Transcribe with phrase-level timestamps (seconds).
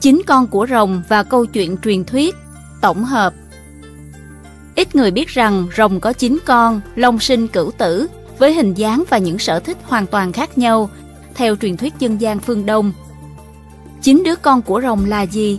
[0.00, 2.34] Chín con của rồng và câu chuyện truyền thuyết
[2.80, 3.34] Tổng hợp
[4.76, 8.06] Ít người biết rằng rồng có 9 con, long sinh cửu tử,
[8.38, 10.90] với hình dáng và những sở thích hoàn toàn khác nhau,
[11.34, 12.92] theo truyền thuyết dân gian phương Đông.
[14.02, 15.58] Chín đứa con của rồng là gì?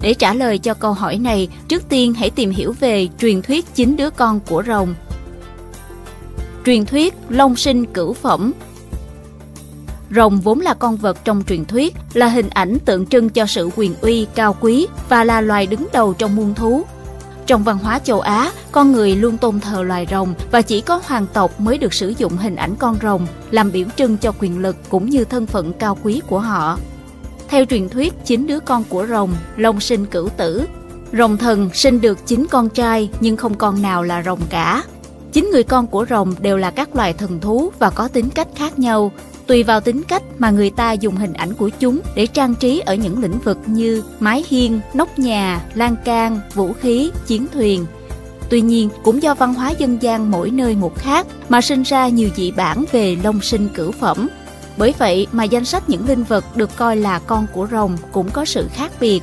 [0.00, 3.74] Để trả lời cho câu hỏi này, trước tiên hãy tìm hiểu về truyền thuyết
[3.74, 4.94] chín đứa con của rồng.
[6.66, 8.52] Truyền thuyết Long sinh cửu phẩm
[10.14, 13.70] Rồng vốn là con vật trong truyền thuyết, là hình ảnh tượng trưng cho sự
[13.76, 16.84] quyền uy, cao quý và là loài đứng đầu trong muôn thú.
[17.46, 21.00] Trong văn hóa châu Á, con người luôn tôn thờ loài rồng và chỉ có
[21.04, 24.58] hoàng tộc mới được sử dụng hình ảnh con rồng làm biểu trưng cho quyền
[24.58, 26.78] lực cũng như thân phận cao quý của họ.
[27.48, 30.66] Theo truyền thuyết, chín đứa con của rồng, long sinh cửu tử.
[31.12, 34.84] Rồng thần sinh được chín con trai nhưng không con nào là rồng cả.
[35.32, 38.48] Chín người con của rồng đều là các loài thần thú và có tính cách
[38.54, 39.12] khác nhau,
[39.52, 42.80] tùy vào tính cách mà người ta dùng hình ảnh của chúng để trang trí
[42.80, 47.86] ở những lĩnh vực như mái hiên, nóc nhà, lan can, vũ khí, chiến thuyền.
[48.50, 52.08] Tuy nhiên, cũng do văn hóa dân gian mỗi nơi một khác mà sinh ra
[52.08, 54.28] nhiều dị bản về long sinh cửu phẩm.
[54.76, 58.30] Bởi vậy mà danh sách những linh vật được coi là con của rồng cũng
[58.30, 59.22] có sự khác biệt.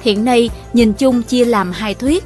[0.00, 2.24] Hiện nay, nhìn chung chia làm hai thuyết.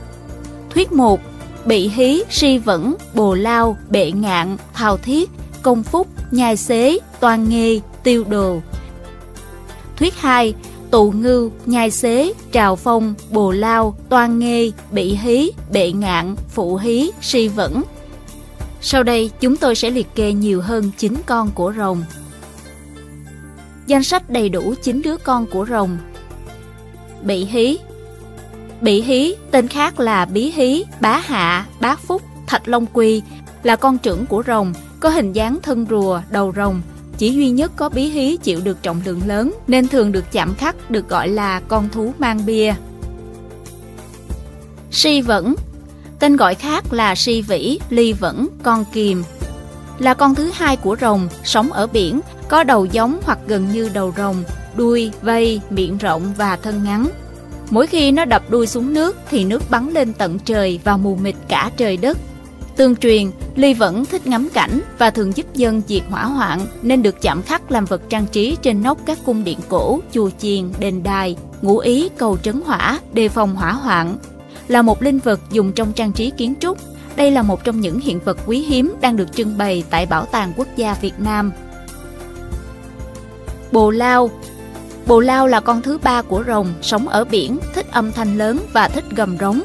[0.71, 1.21] Thuyết 1
[1.65, 5.31] Bị hí, si vẫn, bồ lao, bệ ngạn, thao thiết,
[5.63, 8.63] công phúc, nhai xế, toàn nghề, tiêu đồ.
[9.97, 10.55] Thuyết 2.
[10.91, 16.77] Tụ ngưu, nhai xế, trào phong, bồ lao, toan nghê, bị hí, bệ ngạn, phụ
[16.77, 17.83] hí, si vẫn.
[18.81, 22.05] Sau đây chúng tôi sẽ liệt kê nhiều hơn 9 con của rồng.
[23.87, 25.99] Danh sách đầy đủ 9 đứa con của rồng.
[27.23, 27.79] Bị hí
[28.81, 33.23] Bị hí, tên khác là bí hí, bá hạ, bá phúc, thạch long quy,
[33.63, 36.83] là con trưởng của rồng, có hình dáng thân rùa, đầu rồng.
[37.19, 40.55] Chỉ duy nhất có bí hí chịu được trọng lượng lớn nên thường được chạm
[40.55, 42.75] khắc được gọi là con thú mang bia.
[44.91, 45.55] Si vẫn
[46.21, 49.25] Tên gọi khác là si vĩ, ly vẫn, con kìm.
[49.99, 53.91] Là con thứ hai của rồng, sống ở biển, có đầu giống hoặc gần như
[53.95, 54.45] đầu rồng,
[54.77, 57.09] đuôi, vây, miệng rộng và thân ngắn.
[57.71, 61.17] Mỗi khi nó đập đuôi xuống nước thì nước bắn lên tận trời và mù
[61.17, 62.19] mịt cả trời đất.
[62.77, 67.03] Tương truyền, Ly vẫn thích ngắm cảnh và thường giúp dân diệt hỏa hoạn nên
[67.03, 70.73] được chạm khắc làm vật trang trí trên nóc các cung điện cổ, chùa chiền,
[70.79, 74.19] đền đài, ngụ ý cầu trấn hỏa, đề phòng hỏa hoạn.
[74.69, 76.79] Là một linh vật dùng trong trang trí kiến trúc,
[77.17, 80.25] đây là một trong những hiện vật quý hiếm đang được trưng bày tại Bảo
[80.25, 81.53] tàng Quốc gia Việt Nam.
[83.73, 84.31] Bồ Lao
[85.07, 88.59] Bồ Lao là con thứ ba của rồng, sống ở biển, thích âm thanh lớn
[88.73, 89.61] và thích gầm rống.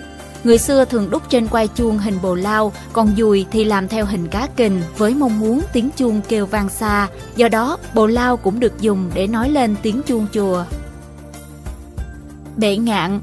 [0.45, 4.05] Người xưa thường đúc trên quai chuông hình bồ lao, còn dùi thì làm theo
[4.05, 7.07] hình cá kình với mong muốn tiếng chuông kêu vang xa.
[7.35, 10.63] Do đó, bồ lao cũng được dùng để nói lên tiếng chuông chùa.
[12.57, 13.21] Bệ ngạn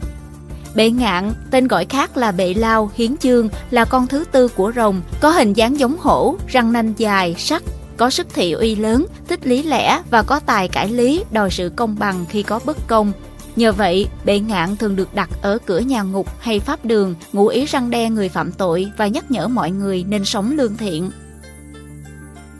[0.74, 4.72] Bệ ngạn, tên gọi khác là bệ lao, hiến chương, là con thứ tư của
[4.76, 7.62] rồng, có hình dáng giống hổ, răng nanh dài, sắc,
[7.96, 11.72] có sức thị uy lớn, thích lý lẽ và có tài cải lý, đòi sự
[11.76, 13.12] công bằng khi có bất công.
[13.56, 17.46] Nhờ vậy, bệ ngạn thường được đặt ở cửa nhà ngục hay pháp đường, ngụ
[17.46, 21.10] ý răng đe người phạm tội và nhắc nhở mọi người nên sống lương thiện.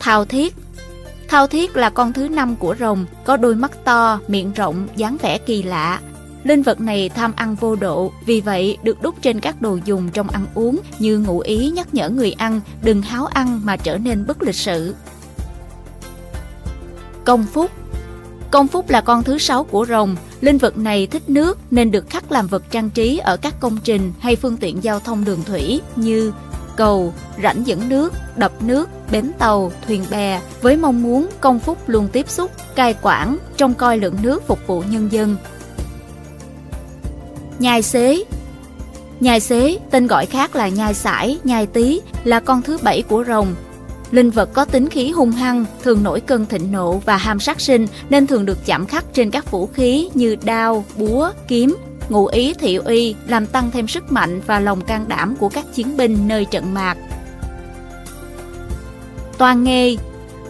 [0.01, 0.55] Thao thiết
[1.29, 5.17] Thao thiết là con thứ năm của rồng, có đôi mắt to, miệng rộng, dáng
[5.23, 6.01] vẻ kỳ lạ.
[6.45, 10.09] Linh vật này tham ăn vô độ, vì vậy được đúc trên các đồ dùng
[10.13, 13.99] trong ăn uống như ngụ ý nhắc nhở người ăn đừng háo ăn mà trở
[13.99, 14.95] nên bất lịch sự.
[17.25, 17.71] Công phúc
[18.53, 22.11] Công phúc là con thứ sáu của rồng, linh vật này thích nước nên được
[22.11, 25.43] khắc làm vật trang trí ở các công trình hay phương tiện giao thông đường
[25.45, 26.33] thủy như
[26.77, 30.41] cầu, rãnh dẫn nước, đập nước, bến tàu, thuyền bè.
[30.63, 34.59] Với mong muốn công phúc luôn tiếp xúc, cai quản, trông coi lượng nước phục
[34.67, 35.37] vụ nhân dân.
[37.59, 38.25] Nhai xế.
[39.21, 43.25] Nhai xế, tên gọi khác là nhai sải, nhai tí, là con thứ bảy của
[43.27, 43.55] rồng,
[44.13, 47.61] Linh vật có tính khí hung hăng, thường nổi cơn thịnh nộ và ham sát
[47.61, 51.77] sinh nên thường được chạm khắc trên các vũ khí như đao, búa, kiếm,
[52.09, 55.65] ngụ ý thị uy làm tăng thêm sức mạnh và lòng can đảm của các
[55.75, 56.97] chiến binh nơi trận mạc.
[59.39, 59.97] Toan Nghê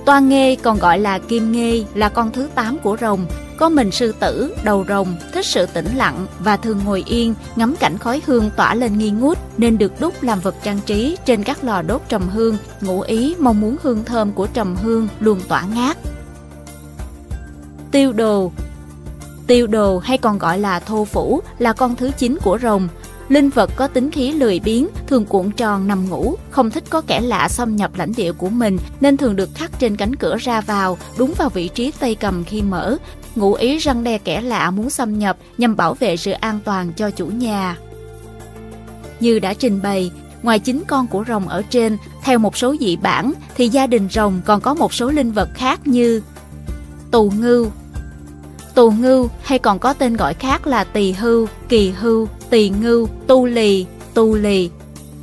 [0.07, 3.27] Toan Nghê còn gọi là Kim Nghê là con thứ 8 của rồng,
[3.63, 7.77] có mình sư tử, đầu rồng, thích sự tĩnh lặng và thường ngồi yên, ngắm
[7.77, 11.43] cảnh khói hương tỏa lên nghi ngút nên được đúc làm vật trang trí trên
[11.43, 15.41] các lò đốt trầm hương, ngụ ý mong muốn hương thơm của trầm hương luôn
[15.49, 15.99] tỏa ngát.
[17.91, 18.53] Tiêu đồ
[19.47, 22.89] Tiêu đồ hay còn gọi là thô phủ là con thứ 9 của rồng,
[23.29, 27.01] Linh vật có tính khí lười biếng, thường cuộn tròn nằm ngủ, không thích có
[27.01, 30.37] kẻ lạ xâm nhập lãnh địa của mình nên thường được khắc trên cánh cửa
[30.37, 32.97] ra vào, đúng vào vị trí tay cầm khi mở
[33.37, 36.93] ngụ ý răng đe kẻ lạ muốn xâm nhập nhằm bảo vệ sự an toàn
[36.97, 37.77] cho chủ nhà.
[39.21, 40.11] Như đã trình bày,
[40.43, 44.09] ngoài chính con của rồng ở trên, theo một số dị bản thì gia đình
[44.13, 46.23] rồng còn có một số linh vật khác như
[47.11, 47.71] tù ngưu.
[48.75, 53.09] Tù ngưu hay còn có tên gọi khác là tỳ hưu, kỳ hưu, tỳ ngưu,
[53.27, 54.71] tu lì, tu lì.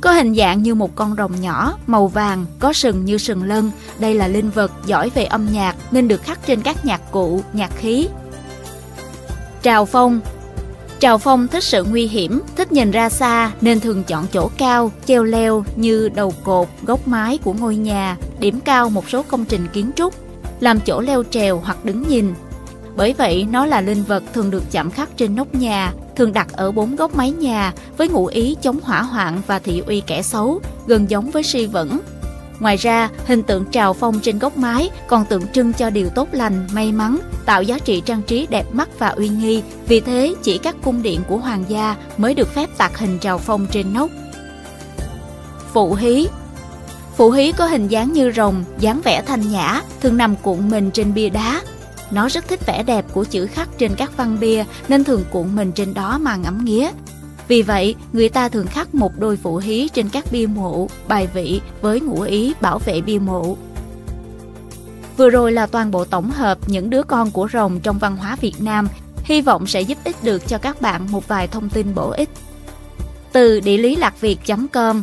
[0.00, 3.70] Có hình dạng như một con rồng nhỏ, màu vàng, có sừng như sừng lân.
[3.98, 7.42] Đây là linh vật giỏi về âm nhạc nên được khắc trên các nhạc cụ,
[7.52, 8.08] nhạc khí.
[9.62, 10.20] Trào phong
[11.00, 14.92] Trào phong thích sự nguy hiểm, thích nhìn ra xa nên thường chọn chỗ cao,
[15.06, 19.44] treo leo như đầu cột, gốc mái của ngôi nhà, điểm cao một số công
[19.44, 20.14] trình kiến trúc,
[20.60, 22.34] làm chỗ leo trèo hoặc đứng nhìn.
[22.96, 26.52] Bởi vậy, nó là linh vật thường được chạm khắc trên nóc nhà, thường đặt
[26.52, 30.22] ở bốn góc mái nhà với ngụ ý chống hỏa hoạn và thị uy kẻ
[30.22, 32.00] xấu, gần giống với si vẫn.
[32.58, 36.28] Ngoài ra, hình tượng trào phong trên góc mái còn tượng trưng cho điều tốt
[36.32, 39.62] lành, may mắn, tạo giá trị trang trí đẹp mắt và uy nghi.
[39.88, 43.38] Vì thế, chỉ các cung điện của hoàng gia mới được phép tạc hình trào
[43.38, 44.10] phong trên nóc.
[45.72, 46.28] Phụ hí
[47.16, 50.90] Phụ hí có hình dáng như rồng, dáng vẻ thanh nhã, thường nằm cuộn mình
[50.90, 51.60] trên bia đá.
[52.10, 55.56] Nó rất thích vẻ đẹp của chữ khắc trên các văn bia nên thường cuộn
[55.56, 56.88] mình trên đó mà ngắm nghía.
[57.48, 61.28] Vì vậy, người ta thường khắc một đôi phụ hí trên các bia mộ, bài
[61.34, 63.56] vị với ngụ ý bảo vệ bia mộ.
[65.16, 68.36] Vừa rồi là toàn bộ tổng hợp những đứa con của rồng trong văn hóa
[68.40, 68.88] Việt Nam,
[69.24, 72.28] hy vọng sẽ giúp ích được cho các bạn một vài thông tin bổ ích.
[73.32, 75.02] Từ địa lý lạc việt.com